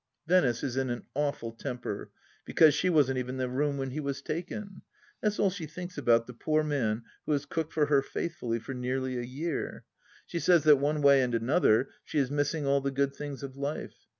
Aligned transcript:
Venice 0.25 0.63
is 0.63 0.77
in 0.77 0.89
an 0.89 1.03
awful 1.13 1.51
temper, 1.51 2.09
because 2.43 2.73
she 2.73 2.89
wasn't 2.89 3.19
even 3.19 3.35
in 3.35 3.37
the 3.37 3.47
room 3.49 3.77
when 3.77 3.91
he 3.91 3.99
was 3.99 4.23
taken. 4.23 4.81
That's 5.21 5.37
all 5.37 5.51
she 5.51 5.67
thinks 5.67 5.95
about 5.95 6.25
the 6.25 6.33
poor 6.33 6.63
man 6.63 7.03
who 7.27 7.33
has 7.33 7.45
cooked 7.45 7.71
for 7.71 7.85
her 7.85 8.01
faithfully 8.01 8.57
for 8.57 8.73
nearly 8.73 9.19
a 9.19 9.21
year. 9.21 9.83
She 10.25 10.39
says 10.39 10.63
that 10.63 10.77
one 10.77 11.03
way 11.03 11.21
and 11.21 11.35
another 11.35 11.89
she 12.03 12.17
is 12.17 12.31
missing 12.31 12.65
all 12.65 12.81
the 12.81 12.89
good 12.89 13.13
things 13.15 13.43
of 13.43 13.55
life. 13.55 14.07